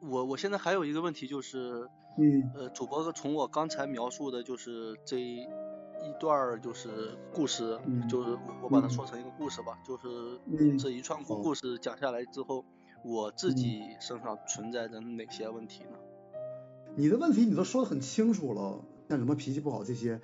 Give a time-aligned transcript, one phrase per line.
[0.00, 1.88] 我我现在还有一个问题就是，
[2.18, 5.46] 嗯呃，主播从我刚才描述的就是这一
[6.18, 12.64] 段儿就是故事，嗯就是我我把它嗯说成一个故事吧，就是嗯这一串故故事讲下来之后，
[13.04, 15.98] 我自己身上存在着哪些问题呢？
[16.96, 20.20] 你的问题你都说的很清楚了，像什么脾气不好这些，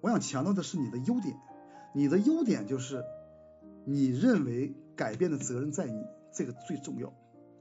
[0.00, 1.36] 我想强调的是你的优点。
[1.92, 3.02] 你的优点就是
[3.84, 7.12] 你认为改变的责任在你，这个最重要。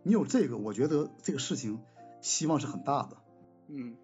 [0.03, 1.79] 你有这个，我觉得这个事情
[2.21, 3.17] 希望是很大的，
[3.67, 3.95] 嗯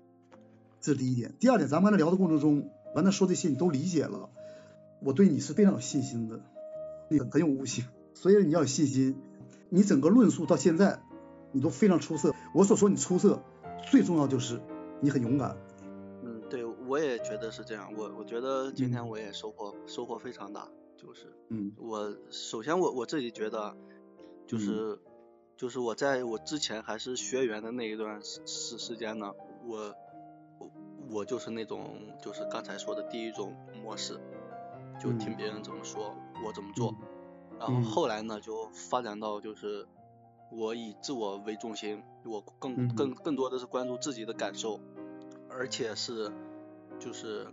[0.82, 1.34] 这是第一点。
[1.40, 4.30] 第二点，咱们刚才聊的过程中，完了说这些你都理解了，
[5.02, 6.42] 我对你是非常有信心的，
[7.10, 9.16] 你很有悟性，所以你要有信心。
[9.70, 11.02] 你整个论述到现在，
[11.52, 12.34] 你都非常出色。
[12.54, 13.42] 我所说你出色，
[13.90, 14.62] 最重要就是
[15.02, 15.58] 你很勇敢。
[16.24, 17.92] 嗯，对，我也觉得是这样。
[17.98, 23.76] 我我觉得今天嗯我也收获收获非常大，就是嗯我首先我我自己觉得，
[24.46, 25.00] 就是、
[25.58, 29.34] 就是我在我之前还是学员的那一段时时时间呢，
[29.66, 29.96] 我
[30.60, 30.72] 我
[31.10, 34.20] 我就是那种就是刚才说的第一种模式，
[35.00, 35.36] 就听嗯。
[35.38, 36.14] 别人怎么说，
[36.46, 36.94] 我怎么做。
[37.00, 37.58] 嗯。
[37.60, 37.84] 然后嗯。
[37.84, 39.88] 后来呢，就发展到就是
[40.52, 44.80] 我以自我为中心，我更嗯更更多的是关注自己的感受，
[45.50, 46.32] 而且是
[47.00, 47.48] 就是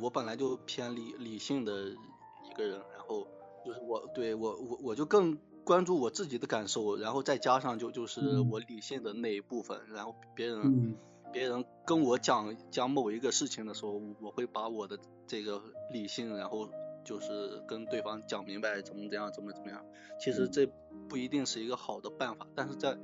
[0.00, 3.28] 我本来就偏理理性的一个人，然后
[3.64, 10.96] 就是我对我我我就更关注我自己的感受，然后再加上就就是嗯我理性的那一部分，然后别人、嗯
[11.32, 15.60] 别人跟我讲讲某一个事情的时候，我会把我的这个
[15.92, 16.68] 理性，然后
[17.02, 19.84] 就是跟对方讲明白怎么怎样，怎么怎么样。
[20.20, 20.64] 其实这
[21.08, 22.96] 不一定是一个好的办法，但是在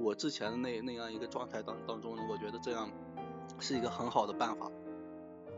[0.00, 2.90] 我之前的那那样一个状态当当中呢，我觉得这样
[3.60, 4.68] 是一个很好的办法。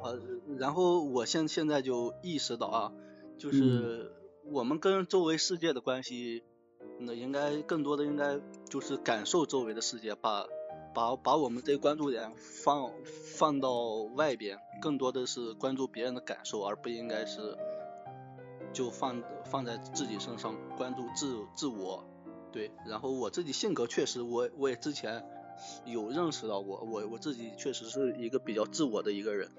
[0.02, 0.20] 呃，
[0.58, 2.92] 然后我现现在就意识到啊，
[3.38, 4.12] 就是
[4.50, 6.42] 我们跟周围世界的关系，
[6.98, 10.46] 那应该更多的应该就是感受周围的世界，把
[10.94, 12.91] 把把我们这关注点放
[13.36, 13.70] 放到
[14.16, 17.59] 外边，更多的是关注别人的感受，而不应该是
[18.72, 22.04] 就放放在自己身上关注自自我。
[22.50, 25.22] 对，然后我自己性格确实我，我也之前
[25.84, 29.50] 有认识到过，我我自己确实是一个比较自我的一个人。